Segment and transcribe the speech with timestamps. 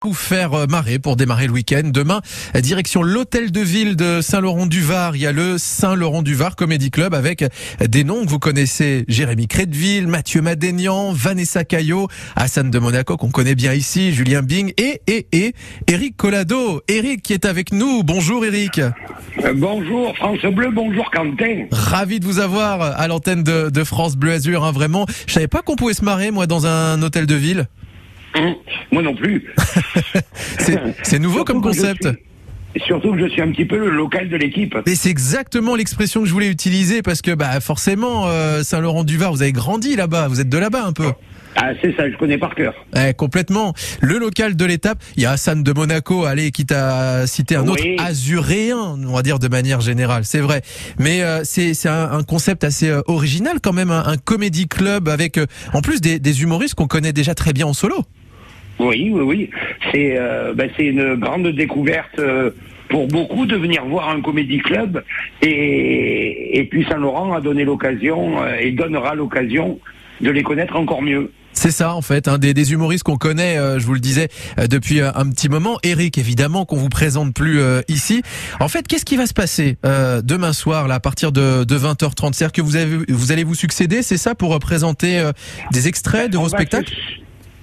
[0.00, 1.82] Pour faire euh, marrer pour démarrer le week-end.
[1.84, 2.22] Demain,
[2.54, 5.14] direction l'hôtel de ville de Saint-Laurent-du-Var.
[5.14, 7.44] Il y a le Saint-Laurent-du-Var Comedy Club avec
[7.86, 9.04] des noms que vous connaissez.
[9.08, 14.72] Jérémy Crédville, Mathieu Madénian, Vanessa Caillot, Hassan de Monaco qu'on connaît bien ici, Julien Bing
[14.78, 15.52] et, et, et
[15.86, 16.80] Eric Collado.
[16.88, 18.02] Eric qui est avec nous.
[18.02, 18.78] Bonjour Eric.
[18.78, 21.66] Euh, bonjour France Bleu, bonjour Quentin.
[21.72, 24.64] Ravi de vous avoir à l'antenne de, France Bleu Azur.
[24.64, 27.68] Hein, vraiment, je savais pas qu'on pouvait se marrer moi dans un hôtel de ville.
[28.36, 28.54] Hum,
[28.92, 29.52] moi non plus.
[31.02, 32.08] c'est nouveau comme concept.
[32.86, 34.76] Surtout que je suis un petit peu le local de l'équipe.
[34.86, 39.42] Et c'est exactement l'expression que je voulais utiliser parce que bah forcément euh, Saint-Laurent-du-Var, vous
[39.42, 41.10] avez grandi là-bas, vous êtes de là-bas un peu.
[41.56, 42.72] Ah c'est ça, je connais par cœur.
[42.96, 43.74] Eh, complètement.
[44.00, 47.66] Le local de l'étape, il y a Hassan de Monaco, allez, qui t'a cité un
[47.66, 50.62] autre azuréen, on va dire de manière générale, c'est vrai.
[51.00, 55.40] Mais euh, c'est un, concept assez euh, original quand même, un, comédie club avec
[55.72, 58.04] en plus des, des humoristes qu'on connaît déjà très bien en solo.
[58.80, 59.50] Oui, oui, oui.
[59.92, 62.50] C'est euh, ben, une grande découverte euh,
[62.88, 65.04] pour beaucoup de venir voir un comédie club
[65.42, 69.78] et, et puis Saint-Laurent a donné l'occasion euh, et donnera l'occasion
[70.20, 71.30] de les connaître encore mieux.
[71.52, 74.28] C'est ça en fait, hein, des, des, humoristes qu'on connaît, je vous le disais,
[74.70, 75.78] depuis un petit moment.
[75.82, 78.22] Eric, évidemment, qu'on vous présente plus ici.
[78.60, 82.34] En fait, qu'est-ce qui va se passer demain soir, là, à partir de, de 20h30
[82.34, 85.28] C'est-à-dire que vous, avez, vous allez vous succéder, c'est ça, pour présenter
[85.72, 86.94] des extraits de vos spectacles?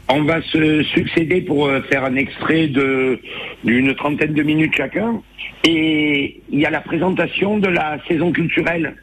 [0.09, 3.19] On va se succéder pour euh, faire un extrait de
[3.63, 5.21] d'une trentaine de minutes chacun.
[5.65, 8.95] Et il y a la présentation de la saison culturelle.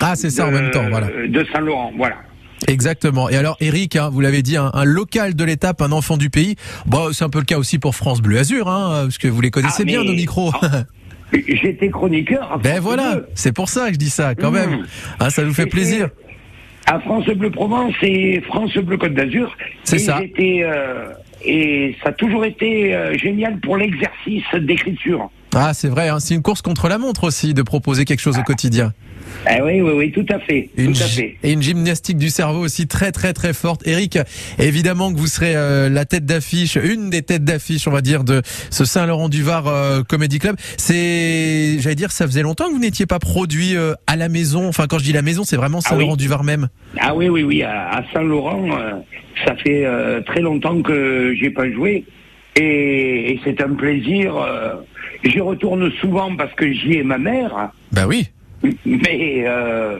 [0.00, 1.08] Ah, c'est ça en même temps, voilà.
[1.26, 2.16] De Saint-Laurent, voilà.
[2.68, 3.30] Exactement.
[3.30, 6.56] Et alors, Eric, hein, vous l'avez dit, un, local de l'étape, un enfant du pays.
[6.86, 9.40] Bon, c'est un peu le cas aussi pour France Bleu Azur, hein, parce que vous
[9.40, 10.52] les connaissez ah, bien nos micros.
[11.32, 12.60] J'étais chroniqueur.
[12.62, 14.54] Ben voilà, c'est pour ça que je dis ça, quand mmh.
[14.54, 14.86] même.
[15.18, 16.10] Ah, ça nous fait plaisir
[16.86, 19.56] à France Bleu Provence et France Bleu Côte d'Azur.
[19.84, 20.20] C'est ça.
[20.38, 21.12] Euh,
[21.44, 25.30] et ça a toujours été euh, génial pour l'exercice d'écriture.
[25.54, 26.18] Ah, c'est vrai, hein.
[26.20, 28.92] c'est une course contre la montre aussi de proposer quelque chose au quotidien.
[29.46, 30.70] Ah oui, oui, oui, tout à fait.
[30.76, 30.94] Une,
[31.42, 33.86] Et une gymnastique du cerveau aussi très, très, très forte.
[33.86, 34.18] Eric,
[34.58, 38.24] évidemment que vous serez euh, la tête d'affiche, une des têtes d'affiche, on va dire,
[38.24, 40.56] de ce Saint-Laurent-du-Var euh, Comedy Club.
[40.76, 44.66] C'est, j'allais dire, ça faisait longtemps que vous n'étiez pas produit euh, à la maison.
[44.66, 46.68] Enfin, quand je dis la maison, c'est vraiment ah Saint-Laurent-du-Var même.
[46.98, 48.68] Ah oui, oui, oui, à, Saint-Laurent,
[49.44, 49.86] ça fait
[50.26, 52.04] très longtemps que j'ai pas joué.
[52.56, 54.34] Et, et c'est un plaisir.
[55.22, 57.70] J'y retourne souvent parce que j'y ai ma mère.
[57.92, 58.28] Bah oui
[58.84, 59.98] mais euh,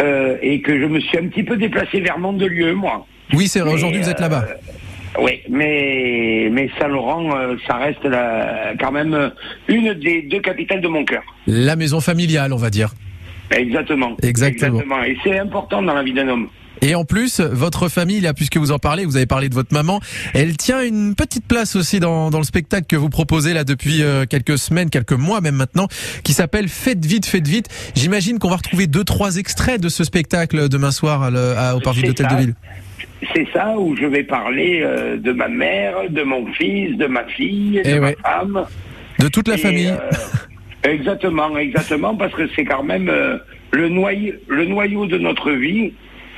[0.00, 3.06] euh, et que je me suis un petit peu déplacé vers Mandelieu, moi.
[3.32, 3.72] Oui, c'est vrai.
[3.72, 4.44] Aujourd'hui, vous êtes là-bas.
[4.48, 7.30] Euh, oui, mais mais Saint-Laurent,
[7.66, 8.06] ça reste
[8.80, 9.32] quand même
[9.68, 11.22] une des deux capitales de mon cœur.
[11.46, 12.90] La maison familiale, on va dire.
[13.50, 14.16] Exactement.
[14.22, 14.80] Exactement.
[14.80, 15.04] Exactement.
[15.04, 16.48] Et c'est important dans la vie d'un homme.
[16.82, 19.72] Et en plus, votre famille, là, puisque vous en parlez, vous avez parlé de votre
[19.72, 20.00] maman,
[20.34, 24.02] elle tient une petite place aussi dans, dans le spectacle que vous proposez là depuis
[24.02, 25.86] euh, quelques semaines, quelques mois même maintenant,
[26.24, 27.68] qui s'appelle Faites vite, faites vite.
[27.94, 32.02] J'imagine qu'on va retrouver deux, trois extraits de ce spectacle demain soir à au Parvis
[32.02, 32.54] d'Hôtel de Ville.
[33.32, 37.22] C'est ça où je vais parler euh, de ma mère, de mon fils, de ma
[37.24, 38.66] fille, de eh ma femme.
[39.20, 39.90] De toute la famille.
[39.92, 43.08] Euh, exactement, exactement, parce que c'est quand même
[43.70, 45.92] le, noyau, le noyau de notre vie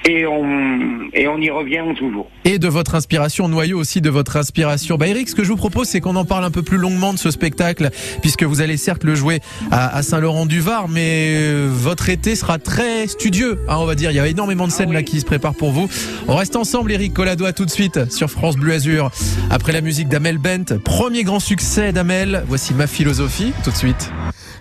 [0.06, 2.28] et on, et on y revient toujours.
[2.44, 4.97] Et de votre inspiration, noyau aussi de votre inspiration.
[4.97, 7.12] Bah Eric, ce que je vous propose, c'est qu'on en parle un peu plus longuement
[7.12, 12.37] de ce spectacle, puisque vous allez certes le jouer à, Saint-Laurent-du-Var, mais euh, votre été
[12.37, 14.10] sera très studieux, hein, on va dire.
[14.10, 15.88] Il y a énormément de scènes ah là qui se préparent pour vous.
[16.28, 19.10] On reste ensemble, Eric Collado, à tout de suite sur France Bleu Azur.
[19.50, 24.10] Après la musique d'Amel Bent, premier grand succès d'Amel, voici ma philosophie, tout de suite.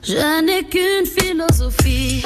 [0.06, 2.26] Je n'ai qu'une philosophie,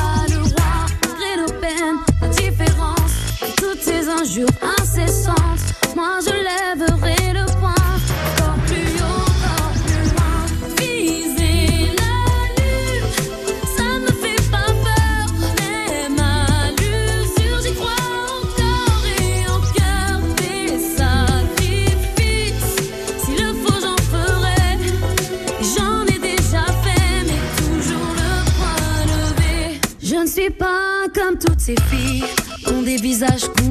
[4.19, 4.47] injures
[4.79, 7.21] incessantes, moi je lèverai.
[30.49, 32.23] pas comme toutes ces filles
[32.67, 33.70] ont des visages déshabille.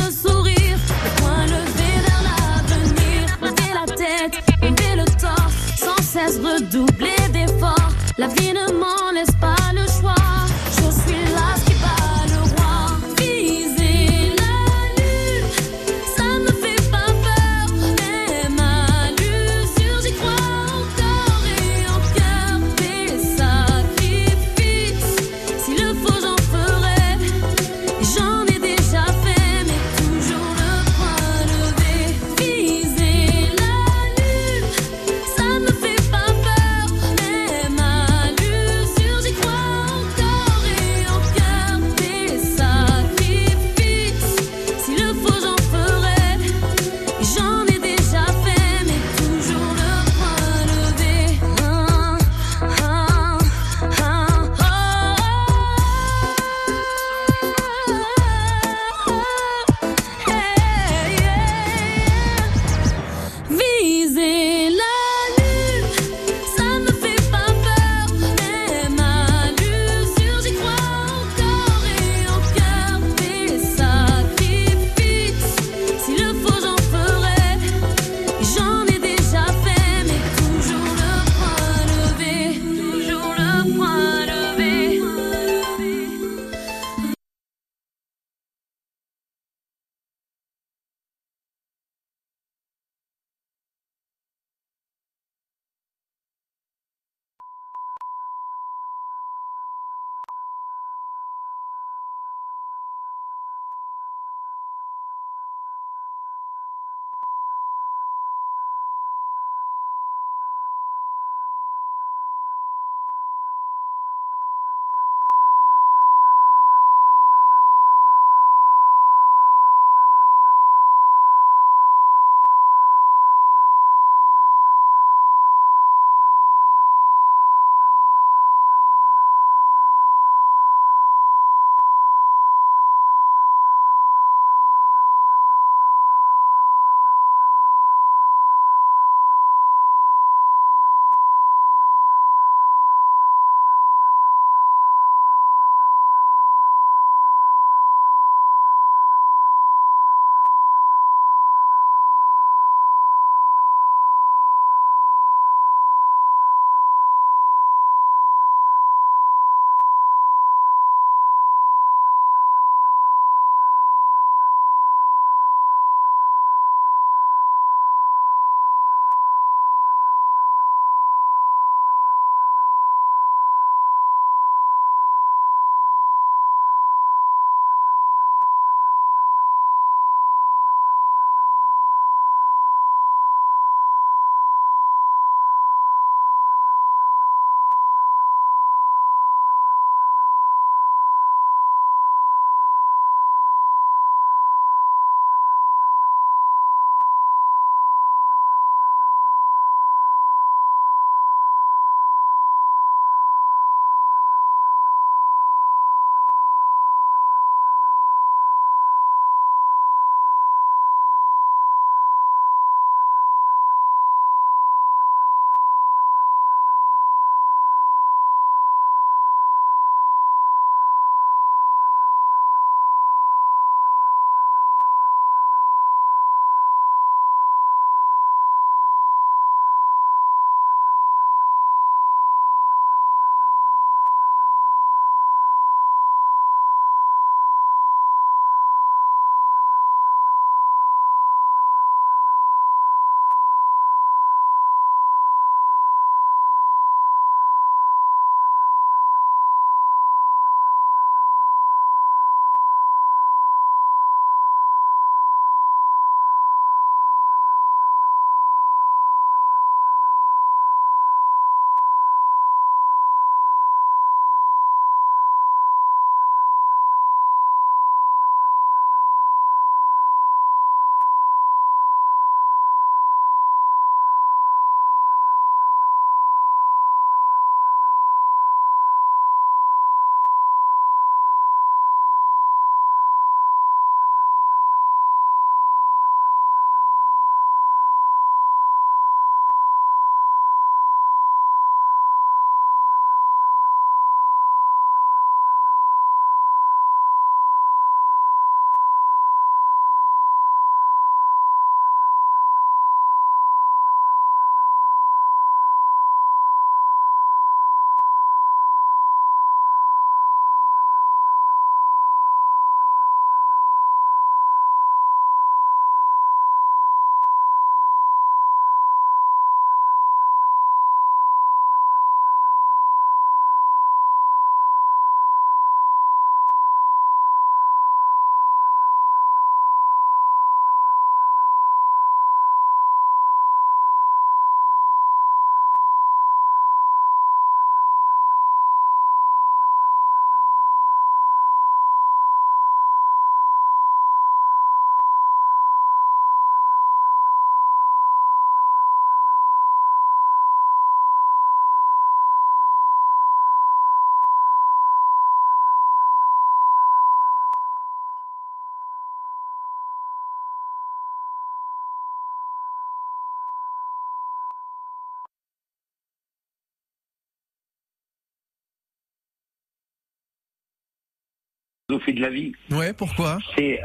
[371.99, 372.51] philosophie de la vie.
[372.71, 373.79] Ouais, pourquoi C'est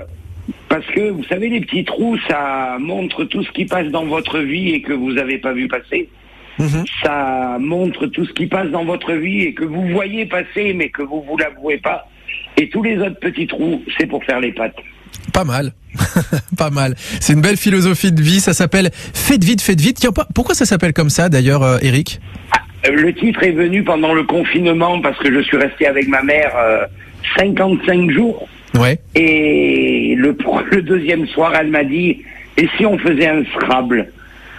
[0.69, 4.39] parce que vous savez, les petits trous, ça montre tout ce qui passe dans votre
[4.39, 6.09] vie et que vous n'avez pas vu passer.
[6.59, 6.85] Mhm.
[7.03, 10.89] Ça montre tout ce qui passe dans votre vie et que vous voyez passer, mais
[10.89, 12.09] que vous vous l'avouez pas.
[12.57, 14.77] Et tous les autres petits trous, c'est pour faire les pattes.
[15.33, 15.73] Pas mal.
[16.57, 16.95] pas mal.
[17.21, 18.41] C'est une belle philosophie de vie.
[18.41, 19.99] Ça s'appelle Faites vite, faites vite.
[20.01, 22.21] Tiens, pourquoi ça s'appelle comme ça d'ailleurs, euh, Eric?
[22.87, 26.23] Euh, Le titre est venu pendant le confinement parce que je suis resté avec ma
[26.23, 26.87] mère euh,
[27.37, 28.49] 55 jours.
[28.75, 28.99] Ouais.
[29.15, 30.37] Et le,
[30.71, 32.23] le deuxième soir, elle m'a dit,
[32.57, 34.13] et si on faisait un Scrabble?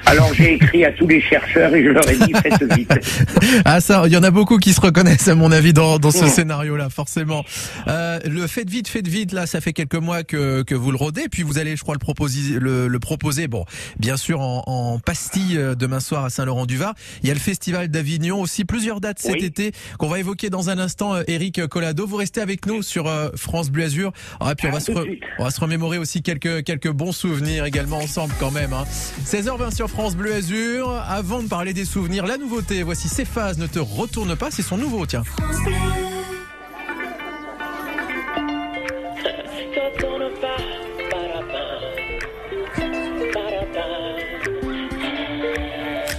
[0.05, 2.91] Alors j'ai écrit à tous les chercheurs et je leur ai dit, faites vite.
[3.65, 6.11] Ah ça, il y en a beaucoup qui se reconnaissent à mon avis dans, dans
[6.11, 6.27] ce Oh.
[6.27, 7.43] scénario-là, forcément.
[7.87, 10.97] Euh, le faites vite, faites vite, là, ça fait quelques mois que, que vous le
[10.97, 13.65] rodez, puis vous allez, je crois, le proposer, le, le proposer, bon,
[13.99, 16.93] bien sûr en, en pastille euh, demain soir à Saint-Laurent-du-Var.
[17.23, 19.45] Il y a le Festival d'Avignon aussi, plusieurs dates cet Oui.
[19.45, 21.15] été qu'on va évoquer dans un instant.
[21.15, 24.11] Euh, Eric Collado, vous restez avec nous sur euh, France Bleu Azur.
[24.39, 27.11] Ah, et puis on va, se re- on va se remémorer aussi quelques, quelques bons
[27.11, 28.73] souvenirs également ensemble quand même.
[28.73, 28.85] Hein.
[29.25, 30.91] 16h20 sur France Bleu Azur.
[31.07, 34.77] Avant de parler des souvenirs, la nouveauté, voici Céphase, ne te retourne pas, c'est son
[34.77, 35.23] nouveau, tiens.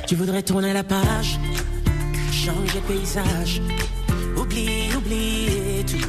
[0.06, 1.38] Tu voudrais tourner la page,
[2.32, 3.60] changer de paysage,
[4.38, 6.08] oublier, oublier tout,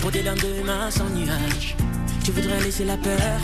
[0.00, 1.76] pour des lendemains sans nuages.
[2.24, 3.40] Tu voudrais laisser la peur,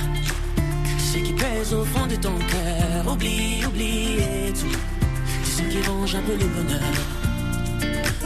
[1.12, 6.14] ce qui pèse au fond de ton cœur, oublie, oublier tout, tout ce qui ronge
[6.14, 6.80] un peu le bonheur.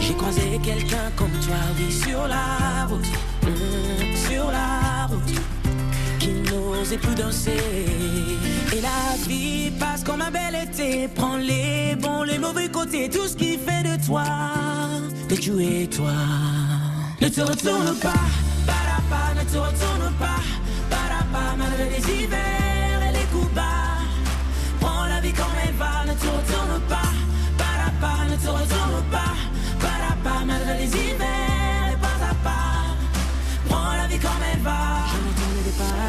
[0.00, 3.06] J'ai croisé quelqu'un comme toi, oui, sur la route,
[3.44, 5.40] hum, sur la route.
[6.18, 7.86] Qui n'osait plus danser.
[8.72, 13.28] Et la vie passe comme un bel été, prends les bons, les mauvais côtés, tout
[13.28, 14.24] ce qui fait de toi
[15.28, 16.12] que tu toi.
[17.20, 18.24] Ne te retourne pas,
[18.66, 20.40] parapa, ne te retourne pas,
[20.90, 22.73] parapa, malgré les hivers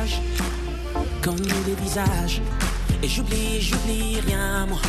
[0.06, 0.22] pages,
[1.22, 2.42] connu des visages.
[3.04, 4.80] Et j'oublie, j'oublie rien, moi.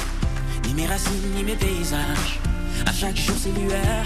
[0.66, 2.40] Ni mes racines, ni mes paysages.
[2.86, 4.04] À chaque jour, c'est lueur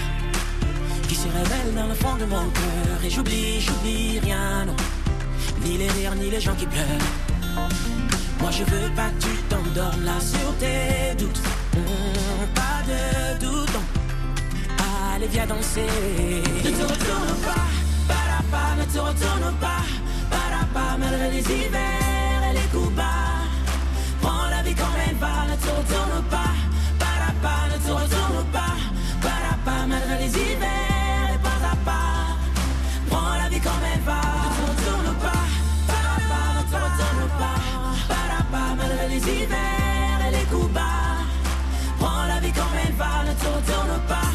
[1.07, 2.97] qui se révèle dans le fond de mon cœur.
[3.03, 4.75] Et j'oublie, j'oublie rien, non.
[5.63, 7.07] Ni les rires, ni les gens qui pleurent.
[8.39, 11.41] Moi, je veux pas que tu t'endormes là sur tes doutes.
[12.55, 13.85] Pas de doute, non.
[15.13, 15.85] Allez, viens danser.
[16.63, 17.67] Ne te retourne pas,
[18.07, 19.83] parapa, ne te retourne pas,
[20.73, 23.03] parapa, malgré les hivers et les coups bas.
[24.21, 26.53] Prends la vie comme elle va, ne te retourne pas,
[26.99, 28.75] parapa, ne te retourne pas,
[29.21, 32.37] parapa, malgré les hivers et pas à pas.
[33.09, 35.45] Prends la vie comme elle va, ne te retourne pas,
[35.87, 37.59] parapa, ne te retourne pas,
[38.13, 41.25] parapa, malgré les hivers et les coups bas.
[41.99, 44.30] Prends la vie comme elle va, ne te retourne pas.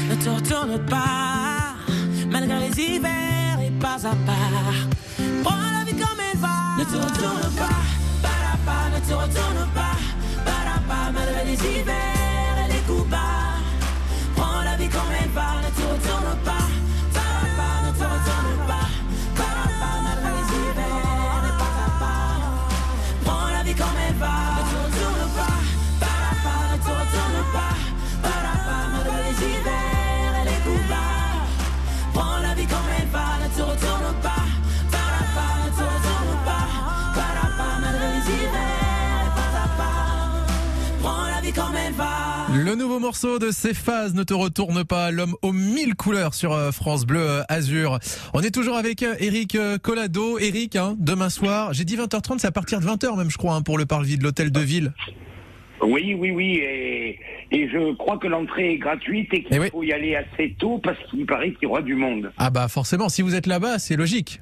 [0.10, 1.75] ne te retourne pas,
[2.30, 4.93] malgré les hivers et pas à part.
[42.74, 46.72] Le nouveau morceau de Céphase, ne te retourne pas, l'homme aux mille couleurs sur euh,
[46.72, 48.00] France Bleu euh, Azur.
[48.34, 50.39] On est toujours avec Eric euh, Collado.
[50.39, 53.53] Eric, hein, demain soir, j'ai dit 20h30, c'est à partir de 20h même, je crois,
[53.53, 54.92] hein, pour le parvis de l'hôtel de ville.
[55.84, 56.56] Oui, oui, oui.
[56.63, 57.20] Et,
[57.51, 59.68] et je crois que l'entrée est gratuite et qu'il Eh oui.
[59.72, 62.32] faut y aller assez tôt parce qu'il paraît qu'il y aura du monde.
[62.39, 64.42] Ah bah forcément, si vous êtes là-bas, c'est logique.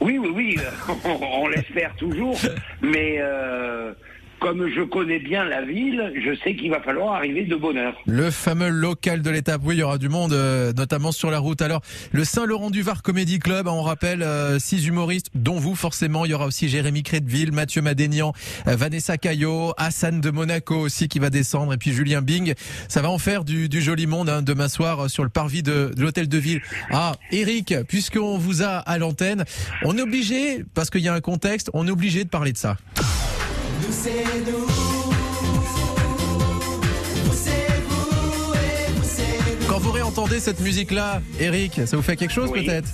[0.00, 0.56] Oui, oui, oui.
[1.04, 2.36] on, on l'espère toujours.
[2.82, 3.92] Mais euh,
[4.40, 7.94] comme je connais bien la ville, je sais qu'il va falloir arriver de bonne heure.
[8.06, 11.38] Le fameux local de l'étape, oui, il y aura du monde, euh, notamment sur la
[11.38, 11.62] route.
[11.62, 11.80] Alors,
[12.12, 16.24] le Saint-Laurent-du-Var Comedy Club, on rappelle, euh, six humoristes, dont vous forcément.
[16.24, 18.32] Il y aura aussi Jérémy Crédville, Mathieu Madénian,
[18.66, 22.54] euh, Vanessa Caillot, Hassan de Monaco aussi qui va descendre, et puis Julien Bing.
[22.88, 25.92] Ça va en faire du, du joli monde hein, demain soir sur le parvis de,
[25.96, 26.60] de l'hôtel de ville.
[26.90, 29.44] Ah, Eric, puisqu'on vous a à l'antenne,
[29.84, 32.58] on est obligé, parce qu'il y a un contexte, on est obligé de parler de
[32.58, 32.76] ça.
[39.68, 42.64] Quand vous réentendez cette musique-là, Eric, ça vous fait quelque chose Oui.
[42.64, 42.88] peut-être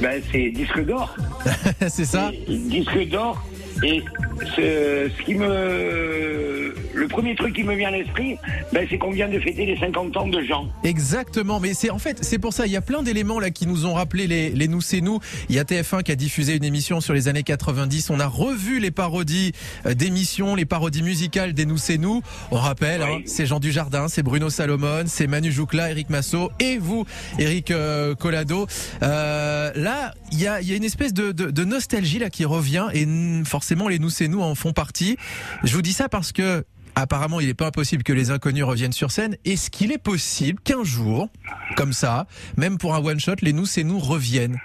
[0.00, 1.16] Ben, c'est disque d'or.
[1.88, 3.42] C'est ça Disque d'or.
[3.82, 4.02] Et
[4.40, 8.36] ce, ce qui me, le premier truc qui me vient à l'esprit,
[8.72, 10.68] ben, c'est qu'on vient de fêter les 50 ans de Jean.
[10.84, 13.66] Exactement, mais c'est en fait c'est pour ça il y a plein d'éléments là qui
[13.66, 15.20] nous ont rappelé les, les nous c'est nous.
[15.48, 18.10] Il y a TF1 qui a diffusé une émission sur les années 90.
[18.10, 19.52] On a revu les parodies
[19.86, 22.22] euh, d'émissions, les parodies musicales des nous c'est nous.
[22.50, 23.08] On rappelle, Oui.
[23.18, 27.04] hein, c'est Jean Dujardin, c'est Bruno Salomon, c'est Manu Joucla, Eric Massot et vous,
[27.38, 28.66] Eric euh, Collado.
[29.02, 32.30] Euh, là, il y a, il y a une espèce de, de, de nostalgie là
[32.30, 33.06] qui revient et
[33.44, 35.16] forcément les nous c'est nous en font partie.
[35.64, 36.64] Je vous dis ça parce que
[36.98, 39.36] Apparemment, il n'est pas impossible que les inconnus reviennent sur scène.
[39.44, 41.28] Est-ce qu'il est possible qu'un jour,
[41.76, 44.56] comme ça, même pour un one-shot, les nous, c'est nous reviennent?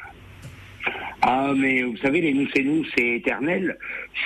[1.24, 3.78] Ah, mais vous savez, les nous c'est nous, c'est éternel.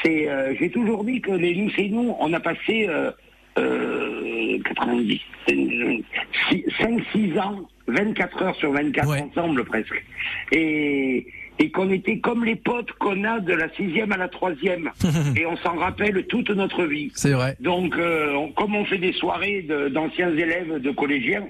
[0.03, 3.09] C'est, euh, j'ai toujours dit que les nous c'est nous, on a passé euh,
[3.57, 9.21] euh, 90, 5-6 ans, 24 heures sur 24 Ouais.
[9.21, 10.05] ensemble presque.
[10.51, 11.25] Et,
[11.59, 14.89] et qu'on était comme les potes qu'on a de la sixième à la troisième.
[15.37, 17.11] et on s'en rappelle toute notre vie.
[17.15, 17.55] C'est vrai.
[17.59, 21.43] Donc, euh, on- comme on fait des soirées de- d'anciens élèves, de collégiens,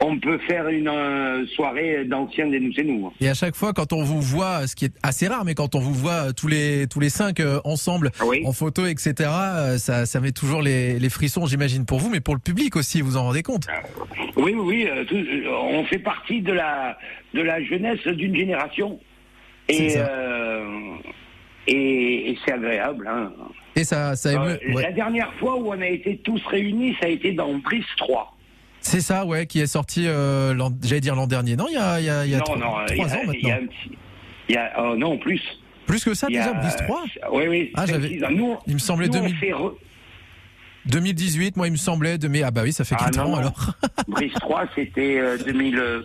[0.00, 3.06] on peut faire une euh, soirée d'anciens des nous c'est nous.
[3.06, 3.12] hein.
[3.20, 5.74] Et à chaque fois, quand on vous voit, ce qui est assez rare, mais quand
[5.74, 8.42] on vous voit tous les tous les cinq euh, ensemble Ah oui.
[8.46, 9.30] en photo, etc.,
[9.78, 13.00] ça ça met toujours les, les frissons, j'imagine pour vous, mais pour le public aussi,
[13.00, 13.66] vous en rendez compte
[14.36, 15.06] Oui, oui, oui.
[15.08, 16.96] tout- on fait partie de la
[17.34, 18.98] de la jeunesse d'une génération.
[19.70, 20.96] Euh,
[21.66, 23.08] et, et, c'est agréable.
[23.08, 23.32] Hein.
[23.76, 24.82] Et ça, ça euh, émeut, euh.
[24.82, 28.36] La dernière fois où on a été tous réunis, ça a été dans Brice 3.
[28.80, 31.56] C'est ça, ouais, qui est sorti, euh, j'allais dire l'an dernier.
[31.56, 33.58] Non, il y a, il y a, ans maintenant.
[34.48, 35.40] Y oh, non, plus.
[35.86, 37.72] Plus que ça, déjà, Brice 3 Oui, oui.
[37.76, 37.86] Ah,
[38.30, 39.76] nous, il me semblait nous,
[40.86, 42.18] 2018, moi, il me semblait.
[42.18, 42.26] De...
[42.26, 43.74] Mais, ah, bah oui, ça fait 4 ah, ans alors.
[44.08, 46.02] Brice 3, c'était 2000.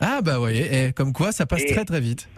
[0.00, 2.28] Ah bah voyez, ouais, comme quoi ça passe très très vite.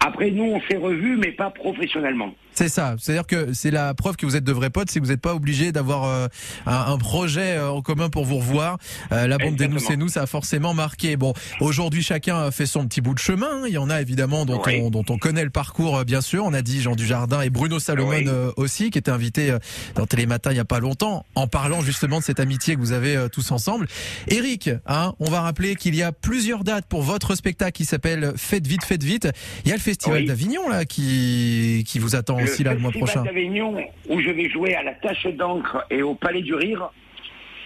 [0.00, 2.34] Après nous on s'est revus mais pas professionnellement.
[2.60, 5.04] C'est ça, c'est-à-dire que c'est la preuve que vous êtes de vrais potes, c'est que
[5.06, 6.28] vous n'êtes pas obligé d'avoir euh,
[6.66, 8.76] un, un projet euh, en commun pour vous revoir.
[9.12, 11.16] Euh, la bande des nous c'est nous, ça a forcément marqué.
[11.16, 13.66] Bon, aujourd'hui chacun a fait son petit bout de chemin.
[13.66, 14.78] Il y en a évidemment dont, Oui.
[14.82, 16.44] on, dont on connaît le parcours, euh, bien sûr.
[16.44, 18.24] On a dit Jean Dujardin et Bruno Salomon Oui.
[18.28, 19.56] euh, aussi, qui était invité
[19.94, 22.92] dans Télématin il y a pas longtemps, en parlant justement de cette amitié que vous
[22.92, 23.86] avez tous ensemble.
[24.28, 28.34] Eric, hein, on va rappeler qu'il y a plusieurs dates pour votre spectacle qui s'appelle
[28.36, 29.28] Faites vite, faites vite.
[29.64, 30.26] Il y a le Festival Oui.
[30.26, 33.22] d'Avignon là qui qui vous attend aussi là le mois prochain.
[33.22, 33.76] d'Avignon,
[34.08, 36.90] où je vais jouer à la Tâche d'encre et au Palais du Rire.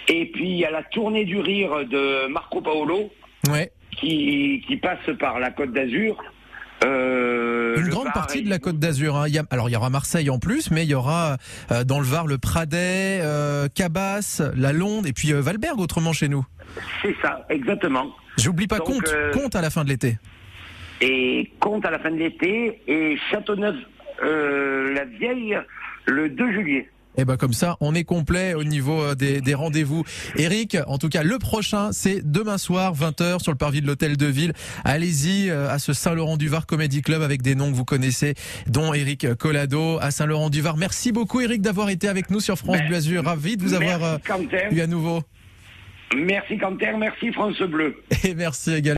[0.08, 3.10] Et puis a la tournée du rire de Marco Paolo
[3.50, 3.70] Ouais.
[3.98, 6.16] qui, qui passe par la Côte d'Azur.
[6.84, 9.16] Euh, Une grande Var partie et- de la Côte d'Azur.
[9.16, 9.26] Hein.
[9.50, 11.36] Alors il y aura Marseille en plus, mais il y aura
[11.72, 16.12] euh, dans le Var le Pradet, euh, Cabas, la Londe et puis euh, Valberg autrement
[16.12, 16.44] chez nous.
[17.02, 18.14] C'est ça, exactement.
[18.38, 20.18] J'oublie pas Donc, compte, compte à la fin de l'été.
[21.00, 23.76] Et compte à la fin de l'été et Châteauneuf,
[24.22, 25.58] euh, la vieille,
[26.06, 26.88] le 2 juillet.
[27.16, 30.04] Et ben comme ça, on est complet au niveau euh, des, des rendez-vous.
[30.36, 34.16] Eric, en tout cas, le prochain, c'est demain soir, 20h, sur le parvis de l'Hôtel
[34.16, 34.52] de Ville.
[34.84, 38.34] Allez-y euh, à ce Saint-Laurent-du-Var Comedy Club avec des noms que vous connaissez,
[38.66, 40.76] dont Eric Collado à Saint-Laurent-du-Var.
[40.76, 43.24] Merci beaucoup, Eric, d'avoir été avec nous sur France Ben, Bleu Azur.
[43.24, 44.18] Ravi de vous avoir
[44.72, 45.22] eu à nouveau.
[46.16, 47.96] Merci Quentin, merci France Bleu.
[48.24, 48.92] Et merci également.